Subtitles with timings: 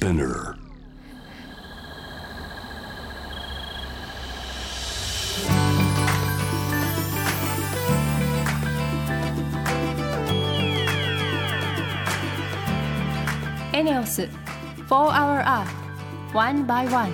[0.00, 0.56] Spinner.
[13.74, 14.30] エネオス4
[14.88, 15.68] Hour Earth
[16.32, 17.12] One by One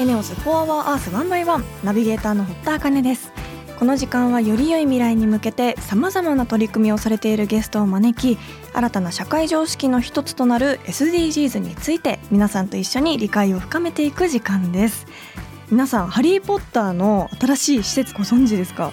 [0.00, 3.39] エネオス4 Hour Earth 1 by 1ナビゲーターの堀田茜です
[3.80, 8.38] この時間はより良い未来に向けてさまざまな取り組みをされているゲストを招き
[8.74, 15.06] 新たな社会常識の一つとなる SDGs について皆さんと一緒に理解を深めていく時間です。
[15.70, 18.92] 皆さんハリー・ポッターの新しい施設ご存知ですか？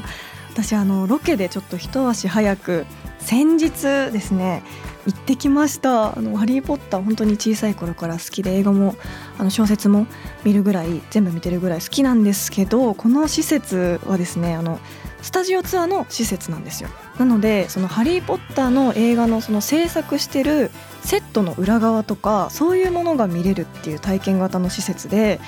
[0.53, 2.85] 私あのロケでちょっと一足早く
[3.19, 3.69] 先日
[4.13, 4.63] ですね
[5.07, 6.17] 行ってきました。
[6.17, 8.95] あのハリー・ポッター本当に小さい頃から好きで映画も
[9.37, 10.05] あの小説も
[10.43, 14.79] 見るぐらい全部見てるぐらい好きなんですけどこの施設はですねあの
[15.21, 16.89] スタジオツアーの施設なんですよ。
[17.17, 20.71] なのでそのハリー・ポッターの映画のその制作してる
[21.03, 25.39] セットの裏側とかそういうものが見れるっていう体験型の施設で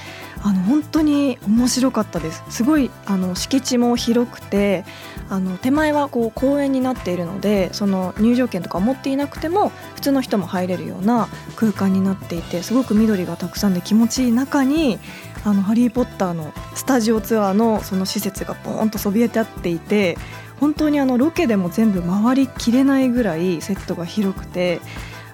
[0.42, 2.44] あの本当に面白かったです。
[2.50, 4.86] すごいあの敷地も広くて
[5.30, 14.98] あの手前はこう公園になっているのでその入場券とか持っていなくても普通の人も入れるような空間になっていてすごく緑がたくさんで気持ちいい中に
[15.46, 20.18] あのハリー・ポッターのスタジオツアーのその施設がポーンとそびえ立っていて
[20.60, 24.82] 本当にあのロケでも全部回りきれないぐらいセットが広くて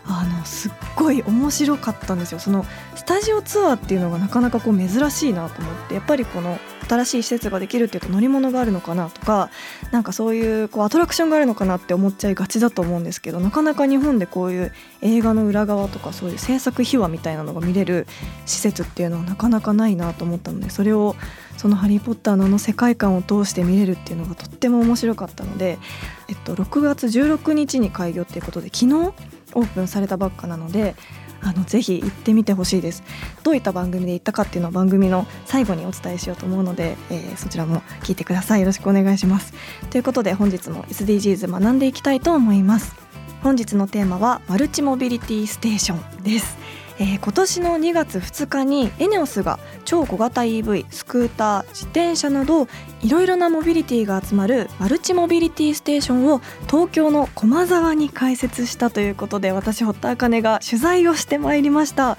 [0.07, 9.49] あのすっごい面白かったんですよそのスタジオツアーっていうのがなかなかこう珍しいなと思ってやっぱりこの新しい施設ができるっていうと乗り物があるのかなとか
[9.91, 18.05] なんかそういうこうアトラクションがあるのかなって思っちゃいがちだと思うんですけどなかなか日本でこういう映画の裏側とかそういう制作秘話みたいなのが見れる
[18.45, 21.15] 施設っていうのはなかなかないなと思ったのでそれを
[21.57, 25.79] その「ハリー・ポッター」のあの世界観を通して見れるっていうのがとっても面白かったので、
[26.27, 29.13] えっと、6月16日に開業っていうことで昨日
[29.55, 30.95] オープンされたばっかなので
[31.41, 33.03] あのぜひ行ってみてほしいです。
[33.43, 38.61] どういった番組で行ったかっていうのを番組の最後にお伝えしようと思うので、えー、そちらも聞いてください。
[38.61, 39.53] よろしくお願いします。
[39.91, 42.95] ということで本日も SDGs 学んでいきたいと思います。
[43.43, 46.57] 本日のテーマはマルチモビリティステーションです。
[46.97, 52.67] えー、今年の2月2日にエネオスが超小型 EV スクーター自転車など
[53.01, 62.17] いろいろなモビリティが集まるマルチモビリティステーションを東京の駒沢に開設したということで私堀田茜が取材をしてまいりました、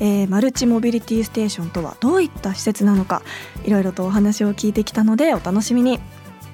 [0.00, 3.22] えー、マルチモビリティステーションとはどういった施設なのか
[3.64, 6.00] いろいろとお話を聞いてきたのでお楽しみに。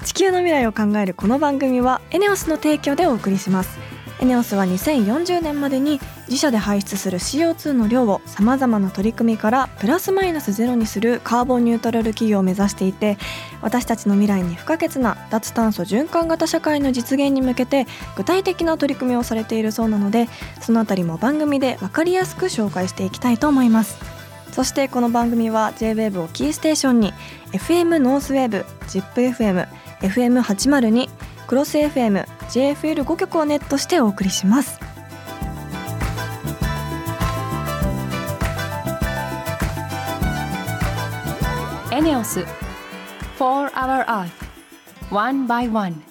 [0.05, 3.94] 地球の未来を考えるこの番組はエネオスの提供でお送りします。
[4.21, 13.19] エネオスは2040年までに自社で排出する CO2 の量をさまざまな取り組みからプラスマイナスゼロにするカーボンニュートラル企業を目指していて
[13.61, 17.87] 私たちの未来に不可欠な脱炭素循環型社会の実現に向けて
[18.17, 20.29] 具体的な取り組みをされているそうなので
[20.61, 23.99] そのあたりも番組で分かりやすく紹介していきたいと思います
[24.53, 27.13] そしてこの番組は JWAVE をキーステーションに
[27.53, 29.67] FM ノースウェーブ ZIPFM
[30.01, 31.11] FM802
[31.47, 34.81] クロス FM JFL5 曲をネットしてお送りします
[41.93, 42.41] エネオス
[43.39, 44.31] 4 Hour Earth
[45.11, 46.03] One by One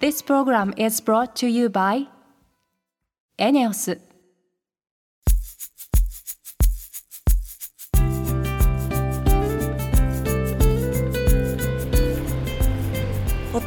[0.00, 2.06] This program is brought to you by
[3.38, 4.00] エネオス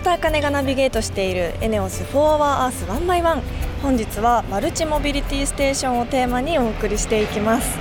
[0.08, 3.42] 田茜がナビゲートしているエネオス4 Hour Earth 1 by 1
[3.82, 7.78] 本日はマルチモビリティステーションをテーマにお送りしていきます。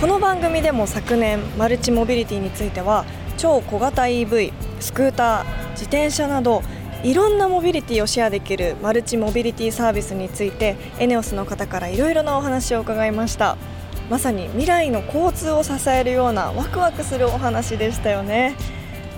[0.00, 3.04] この番組でも昨年マルチモビリティについては
[3.38, 6.62] 超小型 EV スクーター自転車など
[7.02, 13.56] いろんなモビリティをシェアできるマルチモビリティサービスについてエネオスの方からいろいろなお話を伺いました。
[14.08, 18.54] まさに未来の交通を支えるようなワクワクするお話でしたよね。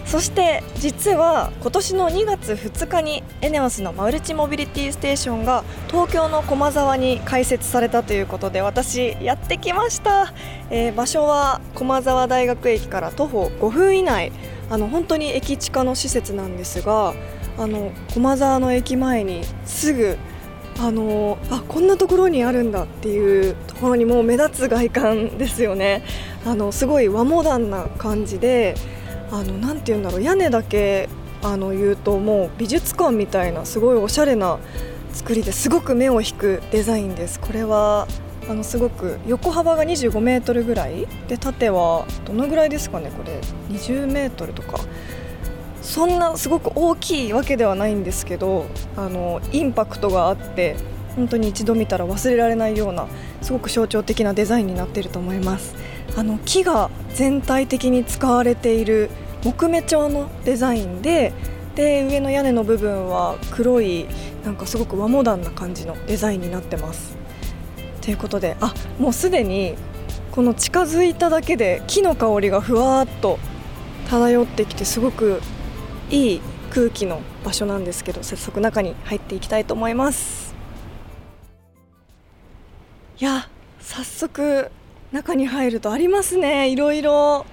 [0.06, 10.32] そして実は今年の2月2日にエネオスのマルチモビリティステーションが東京の駒沢に開設されたということで私やってきました、
[10.70, 14.32] えー、場所は駒沢大学駅から徒歩5分以内。
[14.68, 17.14] あの本当に駅近の施設なんですが
[17.58, 20.18] あの駒沢の駅前にすぐ
[20.78, 26.02] あのあこんなところにあるんだっていうところにもう目立つ外観ですよね。
[26.44, 28.74] あのすごい和モダンな感じで
[29.30, 31.08] あのなて言うんだろう屋根だけ
[31.42, 34.58] あの言うともう美術館みたいなすごいおしゃれな
[35.12, 37.40] 作りですごく目を引くデザインです。
[37.40, 38.06] これは
[38.48, 43.40] あのすごく横幅が25メートルぐらいで縦はどのぐらいですかねこれ。
[43.76, 44.80] 20メートルとか。
[45.82, 50.74] そんなすごく大きいわけではないんですけどあのインパクトがあって
[51.14, 53.06] 本当に一度見たら忘れられないような
[53.40, 55.76] すごく象徴的なデザインになっていると思います。
[56.16, 59.10] あの木が全体的に使われている
[59.44, 61.32] 木目調のデザインで
[61.74, 64.06] で上の屋根の部分は黒い
[64.42, 67.16] なんかすごく和モダンな感じのデザインになってます。
[68.00, 69.74] ということであもうすでに
[70.30, 73.38] この近づいただけで木の香りがふわっと
[74.08, 75.42] 漂ってきてすごく
[76.08, 76.40] いい
[76.70, 80.54] 空気の場所なんですけど早速中に入っていきたいと思います。
[83.18, 83.48] いや
[83.80, 84.70] 早速
[85.16, 86.68] 中に入るとありますね。
[86.68, 87.46] いろいろ。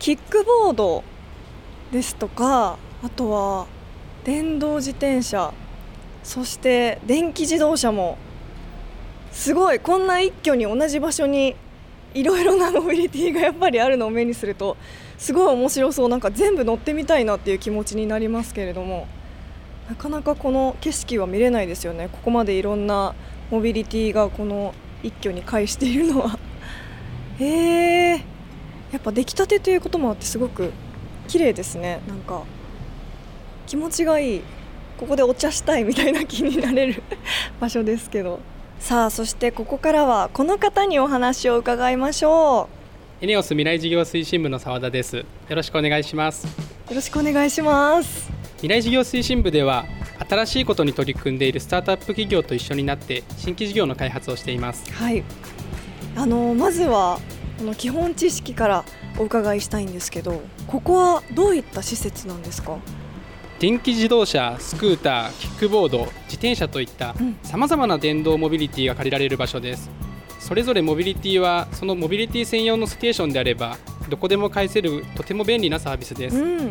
[0.00, 1.04] キックボード
[1.92, 3.66] ですとかあとは
[4.24, 5.52] 電動自転車
[6.22, 8.18] そして電気自動車も。
[9.30, 9.78] すごい。
[9.78, 11.54] こんな一挙に同じ場所に
[12.12, 14.76] いろいろなモビリティがやっぱりあるのを目にすると
[15.16, 16.08] すごい面白そう。
[16.08, 19.06] なんか全部乗ってみたいなっていう気持ちになりますけれども。
[19.88, 22.08] なかなかこの景色は見れないですよね。
[22.10, 23.14] ここまでいろんな
[23.52, 26.49] モビリティがこの一挙に介しているのは。
[27.40, 28.24] へえ
[28.92, 30.72] やっぱ出来たてということもあってすごく
[31.28, 32.00] 綺麗ですね。
[32.08, 32.42] なんか
[33.66, 34.42] 気持ちがいい。
[34.98, 37.02] ここでお茶したいみたいな気になれる
[37.58, 38.40] 場所ですけど。
[38.80, 42.68] さあそしてここからはこの方にお話を伺いましょ
[43.20, 43.24] う。
[43.24, 45.18] エネオス未来事業推進部の澤田です。
[45.18, 46.46] よろしくお願いします。
[46.46, 48.30] よろしくお願いします。
[48.56, 49.84] 未来事業推進部では
[50.28, 54.90] 新しいことに取り組んでいるスタートアップ企業と一緒になって新規事業の開発をしています。
[54.92, 55.22] はい
[56.16, 57.18] あのまずは
[57.58, 58.84] この基本知識から
[59.18, 62.78] お伺いしたいんですけどここはどういった施設なんですか？
[63.58, 69.90] 電気自動車、スクーター、キックボード、自転車といったさまざまな電動モビリティが借りられる場所です。
[70.38, 73.76] それぞれモビリティはそのモビリティ専用のステーションであれば
[74.08, 76.36] どこでも返せるとても便利なサービスです。
[76.36, 76.70] うん、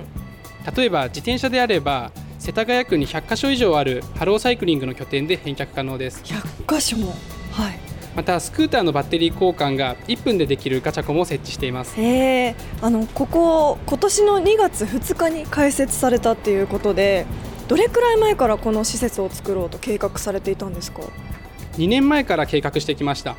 [0.76, 6.24] 例えば自転車であれば世田谷区に100カ所以上あるハローサイクリングの拠点で返却可能です。
[6.24, 7.18] 100カ所もはい
[8.20, 11.96] またスクーターのバッテリー交換が1分でできるガチャコンも設置しています。
[11.98, 17.26] へあのここ今年の2月2日に開設されたっていうことで
[17.70, 21.02] どれくらい前からこの施設を作ろうと計画されていたんですか
[21.78, 23.38] ？2年前から計画してきました。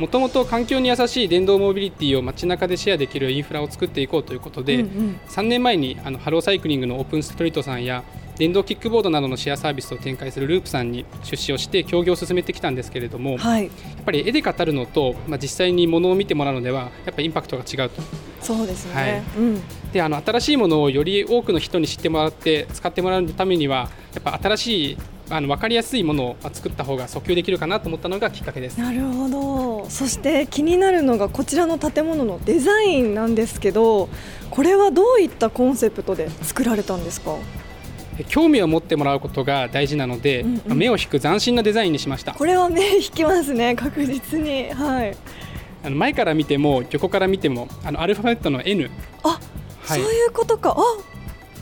[0.00, 8.02] もともと環境に優しい電動モビリティを街中でシェアできるインフラを作っていこうということで、うんうん、3年前にあのハローサイクリングのオープンストリートさんや
[8.40, 13.70] 電動キックボードなどのシェアサービスを展開するループさんに出資をして協業を進めてきたんですけれども、はい、や
[14.00, 18.00] っぱり絵で語るのと、まあ、実際にものを見てもらうのではやっぱりインパクトが違うと。
[18.40, 19.22] そうですね、はい。
[19.36, 24.98] うん、であの新しいものをより多くの人に知ってもらって使ってもらうためにはやっぱ新しい
[25.28, 28.80] あの分かりやすいものを作った方が訴求できるかなと思ったのがきっかけです。
[28.80, 29.90] なるほど。
[29.90, 34.08] そして気になるのがこちらの建物のデザインなんですけど
[34.48, 37.36] これはどういったコンセプトで作られたんですか？
[38.28, 42.32] 興味を持ってもらうことが大事なので、うんうん、目を引く斬新なデザインにしました。
[42.32, 44.70] これは目引きますね 確実に。
[44.72, 45.16] はい。
[45.82, 48.90] あの前から見ても横から見てもあのアルファベットの N
[49.22, 49.40] あ、
[49.82, 50.74] はい、そういうことか。
[50.76, 50.82] あ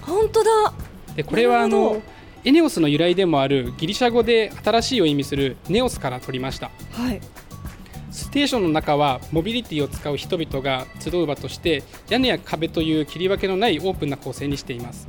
[0.02, 0.72] 本当だ。
[1.14, 2.02] でこれはあの
[2.44, 7.20] エネオスの由来でもあるギリシャ語で新しいを意味するネオスから取りました、はい、
[8.10, 15.08] ステーションの中はモビリティを使う人々が集う場として屋根や壁という切り分けのないオープンな構成にしています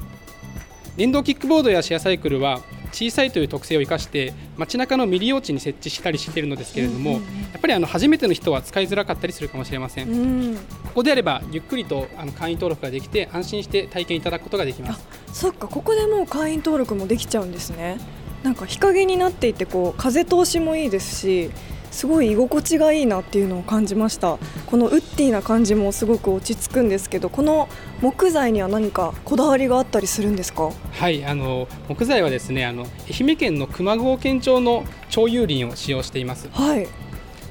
[1.00, 2.60] 電動キックボードやシェアサイクルは
[2.92, 7.18] 小さいという特性を生かして街中の未利用地に設置したりしているのですけれども、や
[7.58, 10.62] っぱりあの初めての人は使いづらかったりするかもしれません、うん、こ
[10.96, 15.08] こであればゆっくりとあの会員登録ができて安心して体験いただくことができます。
[15.32, 17.98] そっかここでもう会員登録もできちゃうんですね。
[18.44, 21.50] なんか日陰になっていてこう風通しもいいですし
[21.92, 24.38] すごい居心地がいいなっていうのを感じました。
[24.66, 27.68] このウッディな感じもすごく落ち着くんですけどこの
[28.02, 30.72] 木材には何かこだわりがあったりするんですか？
[30.92, 36.50] はいあの木材はですねあの愛媛県の熊郷県庁の超有林を使用しています。
[36.52, 36.88] はい。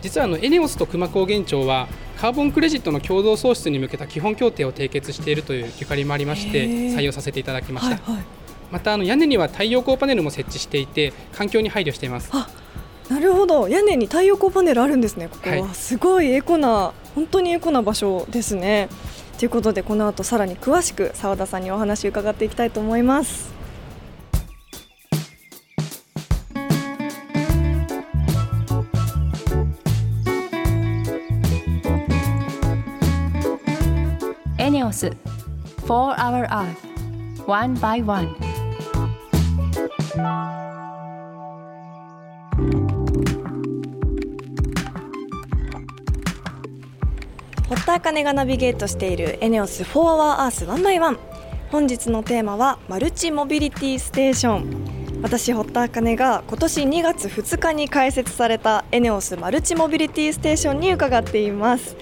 [0.00, 1.88] 実はあのエネオスと熊高原町は
[2.21, 8.25] カーボンクレジットの共同創出に向けた基本協定を締結しているというゆかりもありまして採用させていただきました、はいはい、
[8.71, 12.30] またあの屋根には太陽光パネルも設置していて環境に配慮しています
[13.09, 13.69] なるほど。
[13.69, 15.29] 屋根に太陽光パネルあるんですね。
[15.29, 18.88] ここは、はい、すごいエコな本当にエコな場所ですね。
[19.38, 23.53] ということでこの後さらに詳しく澤田さんにお話を伺っていきたいと思います。
[34.59, 35.11] エネオス
[35.87, 38.37] For Our Earth One by One
[47.99, 51.19] 茜がナビゲートしているエネオス4 Hour Earth 1 by 1
[51.73, 55.21] 本日のテーマはマルチモビリティステーション。
[55.21, 61.97] 私堀田茜が今年2月2日に開設されたエネオスマルチモビリティステーションに伺っています。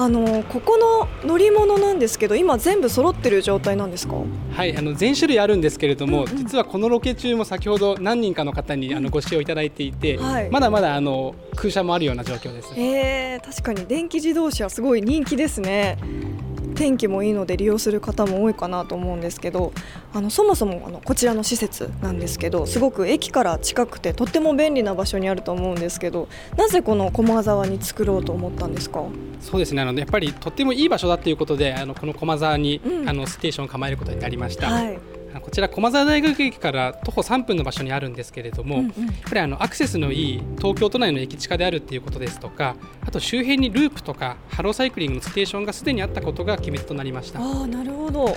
[0.00, 4.14] あのここの乗り物なんですけど今全部揃ってる状態なんですか？
[4.54, 12.72] はいあの全種類あるんですけれども、うんうん、実はこのロケ中も先ほど何人かの方にあのご使用いただいていて、はい、まだまだあの空車もあるような状況です。
[12.76, 13.86] えー、確かに。
[13.86, 15.98] 電気自動車すごい人気ですね
[16.78, 19.72] 天気もいいので利用する方も多いかなと思うんですけど
[20.14, 29.02] あのそもそもあのこちらの施設なんですけどすごく駅から近くてとっても便利な場所にあると思うんですけどなぜこの駒沢に作ろうと思ったんですか？
[29.40, 29.82] そうですね。
[29.82, 34.70] あのやっぱりとってもいい場所だということであのこの駒沢に、うん、あのステーションを構えることになりました。
[34.70, 48.36] はいこちら駒沢大学駅から徒歩3分の場所にあるんですけれども、うんうん、やっぱりあのアクセスのいい東京都内の駅地下であるっていうことですとかあと周辺にループとかハローサイクリングのステーションがすでにあったことが決め手となりましたあなるほど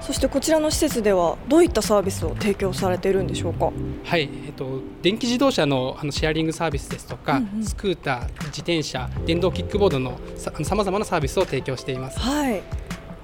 [0.00, 3.70] そしてこちらの施設ではどういったサービスを提供されているんでしょうか？
[4.02, 12.18] はい、えっと電気自動車のあのシェアリングサービスですとか、うんうん、スクーター、自転車、電動キックボードのさまざまなサービスを提供しています。
[12.18, 12.62] はい。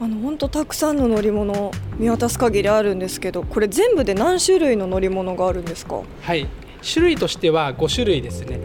[0.01, 6.03] あの本当たくさんの乗り物見渡す限りあるんですけどこれ全部で何種類の乗り物があるんですか？
[6.23, 6.47] はい。
[6.81, 8.61] 種類としては5種類ですね。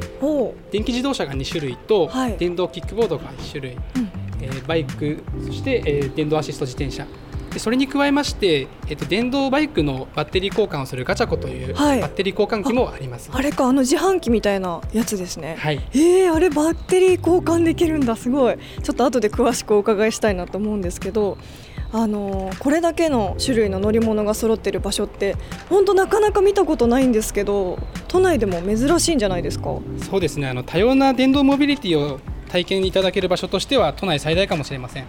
[0.72, 3.80] 電気自動車が2種類と、はい、電動キックボードが1種類、うん、
[4.40, 7.08] えー、バイクそして、えー、電動アシスト自転車
[7.54, 13.30] でそれに加えまして、えっと、電動バイクのバッテリー交換をするガチャコという、はい、バッテリー交換機もあります。
[13.32, 15.56] あれかあの自販機みたいなやつですね。
[15.60, 15.80] はい。
[15.94, 18.16] えー、あれバッテリー交換できるんだ。
[18.16, 18.58] すごい。
[18.82, 21.38] ちょっと後で詳しくお伺いしたいなと思うんですけど
[21.92, 25.36] あのこれだけの種類の乗り物が揃ってる場所って
[25.70, 29.78] 本当なかなか見たことないんですけど都内でも珍しいんじゃないですか？
[30.10, 30.48] そうですね。
[30.48, 32.20] あの多様な電動モビリティを
[32.50, 35.04] 体験いただける場所としては都内最大かもしれません。
[35.04, 35.06] あ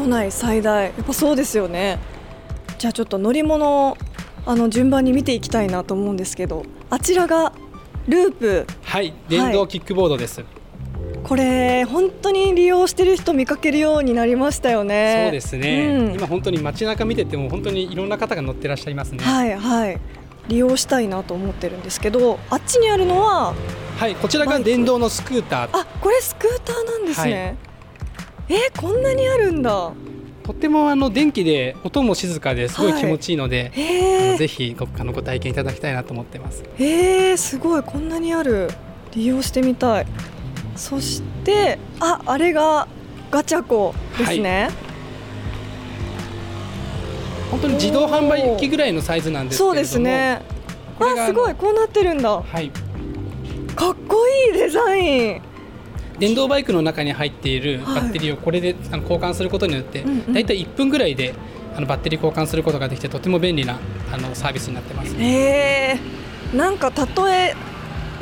[0.00, 0.84] 都内最大。
[0.84, 1.98] やっぱそうですよね。
[2.78, 3.98] じゃあちょっと乗り物
[4.46, 7.52] あの順番に見ていきたいなと思うんですけどあちらが
[8.08, 8.66] ループ。
[8.82, 10.48] はい電動キックボードです、はい、
[11.22, 15.24] これ本当に利用してる人見かけるようになりましたよね。
[15.26, 20.00] そうですね、うん、今本当に街中見てても本当にいろんな方が乗ってらっしゃいますねはいはい。
[20.48, 23.54] 利用したいなと思ってるんですけどあっちにあるのは
[23.98, 25.68] はいこちらが電動のスクーター。
[25.78, 27.69] あこれスクーターなんですね、はい
[28.50, 29.92] えー、こんなにあるんだ。
[30.42, 36.64] とってもあの電気で音も静かですごい気持ちいいので、はい、ぜひごあのご体験いただきたいなと思ってます。
[36.76, 37.82] えー、すごい。
[37.84, 38.68] こんなにある。
[39.12, 40.06] 利用してみたい。
[40.74, 42.88] そしてああれが
[43.30, 44.70] ガチャコですね、はい、
[47.50, 50.42] 本当に自動販売機ぐらいのサイズなんですそうですね。
[50.98, 51.54] あすごい。
[51.54, 52.42] こうなってるんだ。
[52.42, 52.70] はい。
[53.76, 55.49] かっこいいデザイン
[56.20, 61.34] 電動バイクの中に入っているバッテリーをこれであの交換することによって大体1分ぐらいで
[61.76, 63.78] あのバッテリー交換することができてとても便利な
[64.12, 65.14] あのサービスになってます。
[65.18, 67.54] へーなんか例え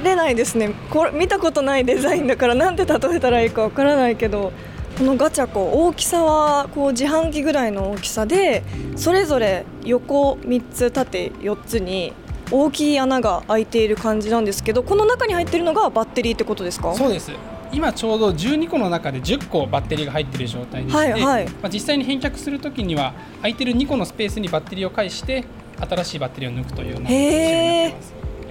[0.04, 0.70] れないですね。
[0.90, 4.52] これ見たことないデザインだからなんて例えたらいいかわからないけど
[4.96, 8.62] このガチャコ大きさはこう自販機ぐらいの大きさで
[8.96, 12.12] それぞれ横3つ縦4つに
[12.50, 16.94] 大きい穴が開いている感じなんですけどこの中に入っているのがバッテリーってことですか？
[16.94, 17.30] そうです
[17.72, 25.44] 今ちょうど12個の中で10個バッテリーが入っている状態でして、はいはい、まあ、実際に返却するときには空いてる2個のスペースにバッテリーを返して
[25.80, 27.10] 新しいバッテリーを抜くというような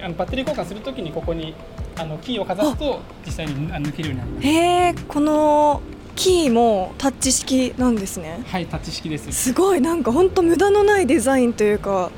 [0.04, 1.54] あのバッテリー交換するときにここに
[1.98, 4.46] あのキーをかざすと実際に抜けるようになります。
[4.46, 5.82] へこの
[6.14, 8.40] キーもタッチ式なんですね。
[8.46, 9.32] はいタッチ式です。
[9.32, 9.80] すごい。
[9.80, 12.10] なんか本当無駄のないデザインというか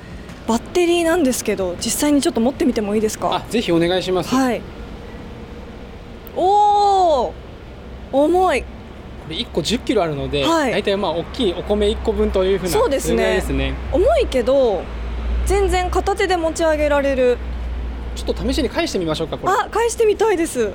[0.47, 3.37] バッテリーなんですけど実際にちょっと持ってみてもいいですか？
[3.37, 4.35] あぜひお願いします。
[4.35, 4.61] はい
[6.37, 7.33] お
[8.13, 8.63] お重い。
[8.63, 8.67] こ
[9.31, 13.35] れ1個1 0キロあるので、はい、大体まあ大きいお米1個分というふうなそうですね。
[13.35, 13.75] ですね。
[13.93, 14.83] 重いけど
[15.47, 17.39] 全然片手で持ち上げられる。
[18.17, 20.73] ちょっと試しに返してみましょうかあ返してみたいです。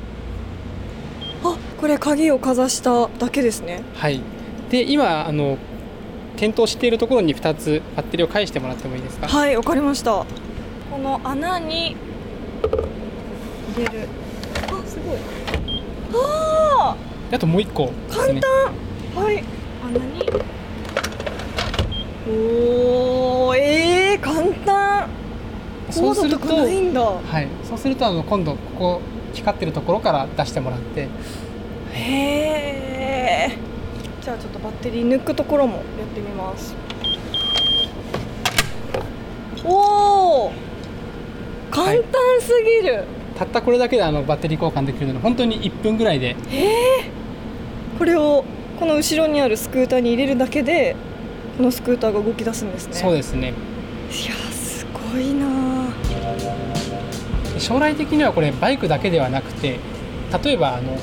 [1.44, 3.84] あこれ鍵をかざしただけですね。
[3.96, 4.22] はい。
[4.70, 5.58] で今あの
[6.38, 9.28] 検討しているところに2つバッテリーを返してもらってもいいですか？
[9.28, 10.26] はいわかりました。
[10.92, 11.96] この穴に
[13.76, 14.08] 入れる
[16.24, 16.96] あ
[17.32, 18.42] あともう一個、ね、簡単。
[19.24, 19.44] はい。
[19.84, 20.30] 穴に？
[22.28, 22.32] お
[23.48, 25.10] おえー、簡単。
[25.92, 26.66] そうするとは
[27.42, 27.48] い。
[27.64, 29.02] そうするとあの今度ここ
[29.34, 31.08] 光ってるところから出してもらって。
[31.94, 33.58] へえ
[34.22, 36.76] じゃあちょっとバッテリー抜くところもやってみます。
[39.64, 40.52] おお
[41.72, 42.04] 簡単
[42.42, 43.06] すぎる、はい、
[43.38, 46.30] たったこれだけであのバッテリー交換できるので本当に1分ぐらいで。
[46.30, 46.36] へえ
[47.98, 48.44] これを
[48.80, 50.96] この後ろにあるスクーターに入れるだけで
[51.58, 52.94] このスクーターが動き出すんですね。
[52.94, 53.50] そうですね。
[53.50, 53.52] い
[54.28, 55.46] やすごいな
[57.58, 59.80] 将来的にはこれバイクだけではなくて
[60.44, 60.98] 例えばあの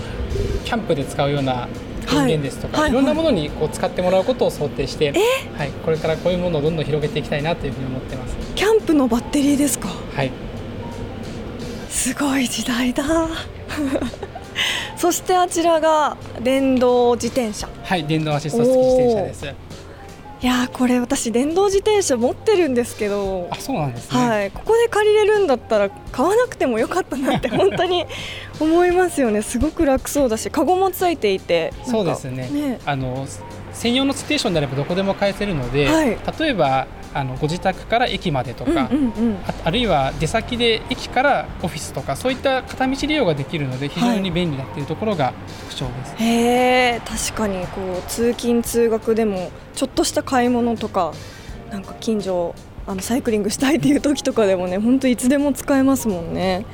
[0.65, 1.67] キャンプで使うような
[2.07, 2.93] 電源ですとか、はい、い。
[2.93, 5.13] ろんなものにこう使ってもらうことを想定して、
[5.57, 8.37] はい、これからこういうものをどんどん広げていきたいなというふうに思ってます。
[8.55, 9.89] キャンプのバッテリーですか？
[10.15, 10.31] はい
[12.03, 13.05] すごい時代だ。
[14.99, 17.69] そしてあちらが電動自転車。
[17.85, 19.47] はい電動アシスト付き自転車です。
[19.47, 23.47] いやこれ私電動自転車持ってるんですけど。
[23.53, 28.05] あそうなんですね、はい、ここで借りれるんだったら買わなくてもよかったなって 本当に
[28.59, 29.41] 思いますよね。
[29.41, 33.29] すごく楽そうだしカゴもついていてそうですね、ね、あの
[33.73, 38.91] 専用のステーションであればどこでも返せるので、はい、例えばあのご自宅から駅までとか、
[39.65, 51.13] あるいは出先で駅からオフィスとかそういった片道利用ができるので非常に便利だっていうところが特徴です、はい、へ確かにこう通勤通学でもちょっとした買い物とか
[51.71, 52.55] なんか近所
[52.87, 56.67] あのサイクリングしたいっていう時とかでもね本当いつでも使えますもんね。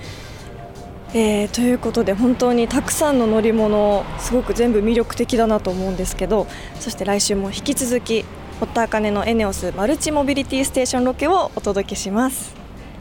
[1.14, 6.47] えー、ということで本当にたくさんの乗り物すごく全部魅力的だなと思うんですけど
[6.78, 8.26] そして来週も引き続き
[8.61, 12.57] 堀田茜のエネオスマルチモビリティステーションロケをお届けします。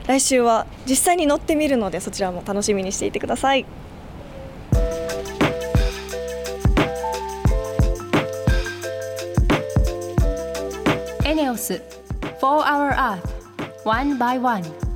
[0.06, 3.66] 来週は実際に乗ってみるのでそちらも楽しみにしていてください。
[11.26, 11.82] エネオス
[12.22, 13.20] 4 Hour Earth
[13.84, 14.87] One by One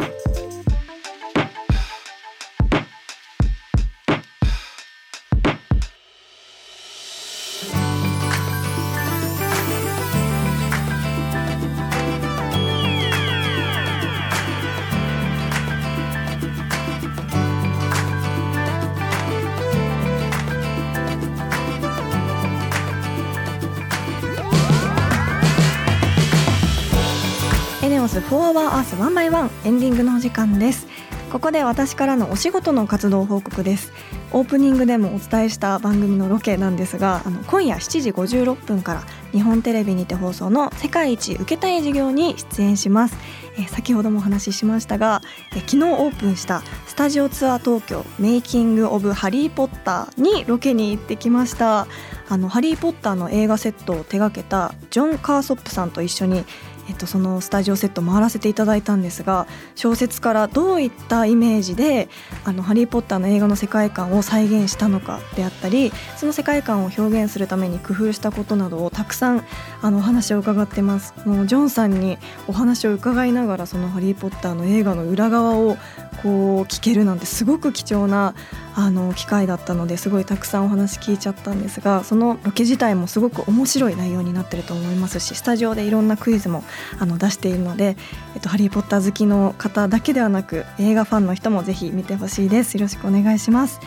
[28.51, 30.87] ス4 Hour Earth 1 by 1エンディングのお時間です。
[31.31, 33.93] ここで私からのお仕事の活動報告です。
[34.33, 43.15] オープニングでもお伝えした番組のロケなんですがあの今夜7時56分から日本テレビにて放送の世界一受けたい授業に出演します。
[43.57, 45.21] え先ほどもお話ししましたが
[45.55, 51.87] え昨日オープンしたスタジオツアー東京メイキング・オブ・ハリー・ポッターにロケに行ってきました。
[52.27, 56.45] あのハリー・ポッターの映画セットを手掛けたジョン・カーソップさんと一緒に
[56.89, 62.09] えっと、そのスタジオセット回らせていただいたんですが小説からどういったイメージで
[62.43, 69.43] 「あのハリー・ポッター」の映画の世界観を再現したのかであったりその世界観を表現するために工夫したことなどをたくさん
[69.81, 71.13] あのお話を伺ってます。
[71.25, 72.17] もうジョンさんに
[72.47, 75.77] お話を伺いながらその「ハリー・ポッター」の映画の裏側を
[76.21, 78.35] こう聞けるなんてすごく貴重な
[78.75, 86.63] あの機会だったのですごいたくさんお話聞いちゃったんですがそのロケ自体もすごく面白い内容になってると思いますしスタジオでいろんなクイズも
[86.99, 87.97] あの出しているので
[88.35, 92.75] 「えっと、ハリー・ポッター」好きの方だけではなく映画ファンの人もぜひ見てほしいです。
[92.75, 93.79] よろしくお願いします、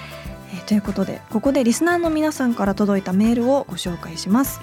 [0.53, 4.61] えー、ということでここでリスナーの皆さんから届いたメールをご紹介します。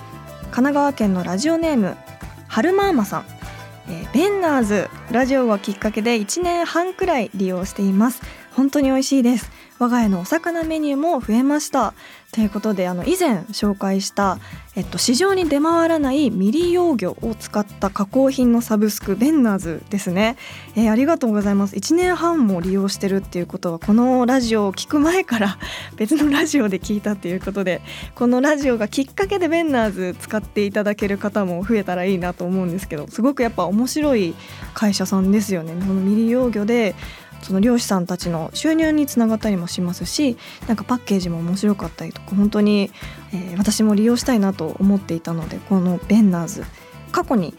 [0.51, 1.95] 神奈川県のラジオネーム
[2.47, 3.25] はるまーまさん。
[3.89, 8.21] えー、ベンナーズラジオがきっかけで1年半くらい利用しています。
[8.53, 9.49] 本当に美味しいです。
[9.81, 11.95] 我が家のお魚メニューも増えました。
[12.31, 14.37] ということであの以前紹介した、
[14.75, 20.37] えっと、市場に出回らない未利用魚を使った加工品のサブスクベンナーズですね、
[20.75, 21.75] えー、ありがとうございます。
[21.75, 25.57] 1年半も利用してるっていうことはこのラジオを聞く前から
[25.97, 27.81] 別のラジオで聞いたっていうことで
[28.13, 34.35] このラジオがきっかけでベンナーズ使っていただける方も増えたらいいなと思うんですけどすごくやっぱ面白い
[34.75, 35.73] 会社さんですよね。
[35.73, 36.93] この未利用魚で
[37.41, 42.91] その漁師さんたちの収入につながったりもしますしなんかパッケージも面白かったりとか本当に、
[43.33, 46.63] えー、私も利用したいなと思っていたのでこのベンナーズ
[47.11, 47.53] 過去に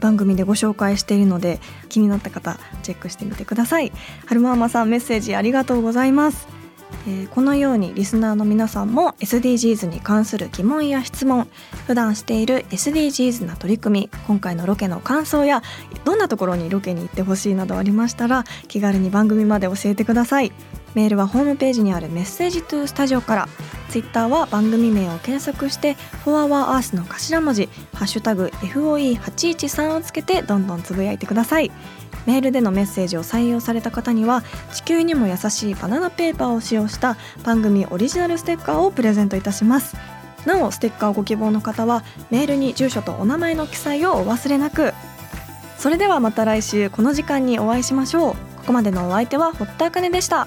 [0.00, 3.92] 番組でご紹介しているので気になった方チェックしてみてください。
[4.26, 6.61] 春ママさんメッセージありがとうございます。
[7.06, 11.48] えー、このようにリスナーの皆さんも SDGs に関する疑問や質問
[11.86, 15.62] 普段している SDGs な取り組み今回のロケの感想や
[16.04, 20.52] どんなところにロケに行ってほしいなどありましたら気軽に番組まで教えてください。
[20.94, 23.48] メールはホームページにあるメッセージトゥースタジオから。
[23.92, 31.70] ツイッターは番組名を検索して「4HourEarth」の頭文字「ハッシュタグ #FOE813」をつけてどんどんつぶやいてください。
[32.24, 39.94] メールでのメッセージを採用された方には地球にも優しいバナナペーパーを使用した番組オリジナルステッカーをプレゼントいたします。
[40.46, 44.94] なおステッカーをご希望の方はメールに住所とお名前の記載をお忘れなく。
[45.76, 48.32] それではまた来週この時間にお会いしましょう。
[48.56, 50.46] ここまでのお相手は堀田茜でした。